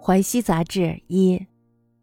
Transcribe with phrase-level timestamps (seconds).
[0.00, 1.44] 淮西杂志一，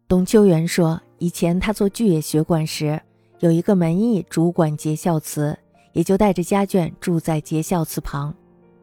[0.06, 3.00] 董秋元说，以前他做巨野学馆时，
[3.40, 5.58] 有一个门役主管节孝祠，
[5.92, 8.32] 也就带着家眷住在节孝祠旁。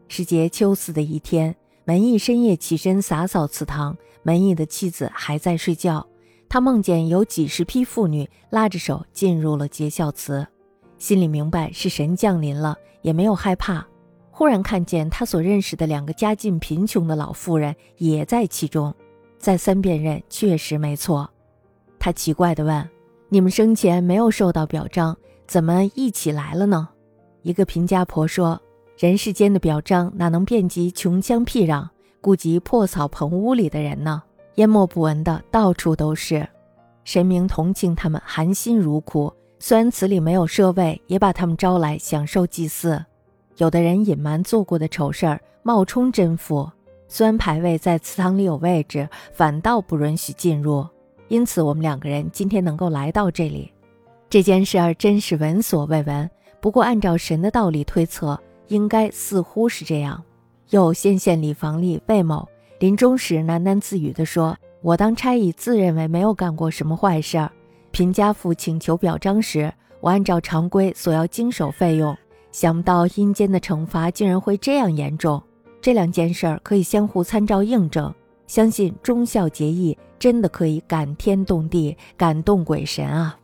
[0.09, 1.55] 是节秋四的一天，
[1.85, 6.05] 门役深夜起身洒扫祠堂，门役的妻子还在睡觉，
[6.49, 10.45] 他梦见有几十批妇女拉着手进入了节孝祠，
[10.97, 13.87] 心里明白是神降临了，也没有害怕。
[14.31, 18.93] 忽然看见他所认识的两个家境贫穷的老妇人也在其中。
[19.43, 21.29] 再三辨认，确实没错。
[21.99, 22.89] 他奇怪地问
[23.27, 26.87] ：“你们生前没有受到表彰，怎么一起来了呢？”
[27.43, 28.61] 一个贫家婆说
[28.97, 31.85] ：“人世间的表彰哪能遍及穷乡僻壤，
[32.21, 34.23] 顾及破草棚屋里的人呢？
[34.55, 36.47] 淹没不闻的到处都是。
[37.03, 43.03] 神明同情他们含辛茹苦，虽然祠里没有设位，也把他们招来享受祭祀。
[43.57, 46.71] 有的人隐瞒做过的丑事儿，冒充真福。”
[47.15, 50.83] 虽然牌位在祠堂里有位置，反倒不允许进入。
[51.27, 53.71] 因此，我们两个人今天能够来到这里，
[54.31, 56.27] 这件事儿真是闻所未闻。
[56.59, 60.23] 不过，按照神的道理推测，应该似乎是这样。
[60.71, 67.51] 又先县李房吏魏某临终时喃喃自语地说：“我当差役，自认为没有干过什么坏事儿。
[67.91, 72.17] 贫家父请求表彰时，我按照常规索要经手费用，
[72.51, 75.39] 想不到阴间的惩罚竟然会这样严重。”
[75.83, 78.15] 这两件事儿可以相互参照印证，
[78.47, 83.37] 相信忠孝节义真的可以感天动地、感动鬼神啊！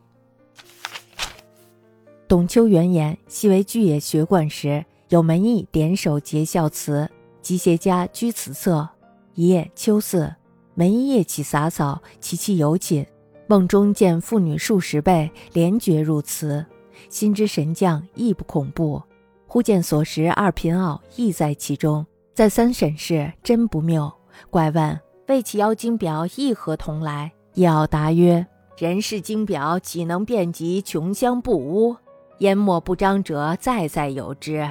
[2.29, 7.09] 董秋原言：昔为巨野学馆时，有门役点首节孝词，
[7.41, 8.87] 集协家居此侧。
[9.33, 10.33] 一夜秋四，
[10.75, 13.05] 门役夜起洒扫，其气尤寝，
[13.47, 16.65] 梦中见妇女数十倍，连绝入祠，
[17.09, 19.03] 心知神将亦不恐怖。
[19.45, 22.05] 忽见所识二贫袄亦在其中。
[22.33, 24.11] 再三审视，真不谬。
[24.49, 28.45] 怪问：“为其妖精表亦何同来？”要答曰
[28.77, 31.97] ：“人世精表岂能遍及穷乡布屋？
[32.37, 34.65] 淹没不彰者，在在有之。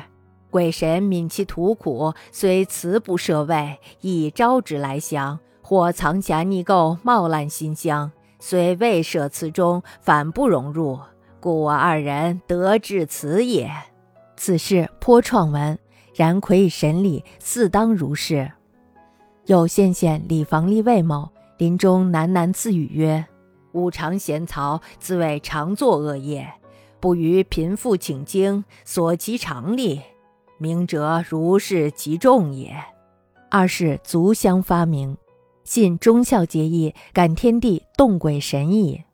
[0.51, 8.11] 鬼神悯其途苦，虽辞不设位，亦招之来降；或藏瑕匿垢，冒滥馨香，
[8.41, 10.99] 虽未设祠中，反不容入。
[11.41, 13.71] 故我二人得至此也。
[14.39, 15.79] 此事颇创闻。”
[16.19, 18.51] 然魁以神理，似当如是。
[19.47, 23.25] 有县县李房立魏某临终喃喃自语曰
[23.71, 26.45] ：“吾常闲曹，自谓常作恶业，
[26.99, 30.01] 不于贫富请经，所其常例，
[30.59, 32.75] 明哲如是极重也。”
[33.49, 35.17] 二是足相发明，
[35.63, 39.05] 信忠孝节义，感天地，动鬼神矣。